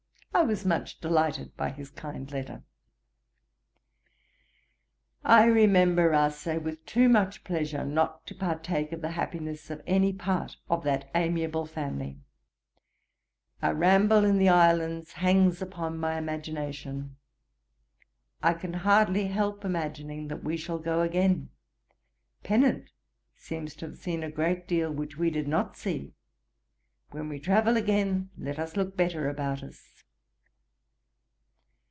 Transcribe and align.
I 0.33 0.43
was 0.43 0.63
much 0.65 1.01
delighted 1.01 1.55
by 1.57 1.69
his 1.71 1.91
kind 1.91 2.31
letter. 2.31 2.63
'I 5.25 5.43
remember 5.45 6.09
Rasay 6.11 6.57
with 6.57 6.85
too 6.85 7.09
much 7.09 7.43
pleasure 7.43 7.85
not 7.85 8.25
to 8.27 8.33
partake 8.33 8.93
of 8.93 9.01
the 9.01 9.11
happiness 9.11 9.69
of 9.69 9.81
any 9.85 10.13
part 10.13 10.55
of 10.69 10.85
that 10.85 11.11
amiable 11.13 11.65
family. 11.65 12.21
Our 13.61 13.75
ramble 13.75 14.23
in 14.23 14.37
the 14.37 14.47
islands 14.47 15.13
hangs 15.13 15.61
upon 15.61 15.97
my 15.99 16.17
imagination, 16.17 17.17
I 18.41 18.53
can 18.53 18.73
hardly 18.75 19.27
help 19.27 19.63
imagining 19.65 20.29
that 20.29 20.45
we 20.45 20.55
shall 20.55 20.79
go 20.79 21.01
again. 21.01 21.49
Pennant 22.41 22.89
seems 23.35 23.75
to 23.75 23.85
have 23.87 23.97
seen 23.97 24.23
a 24.23 24.31
great 24.31 24.65
deal 24.65 24.91
which 24.91 25.17
we 25.17 25.29
did 25.29 25.49
not 25.49 25.75
see: 25.75 26.13
when 27.11 27.27
we 27.27 27.37
travel 27.37 27.75
again 27.75 28.29
let 28.37 28.57
us 28.59 28.77
look 28.77 28.95
better 28.95 29.27
about 29.29 29.61
us. 29.61 29.89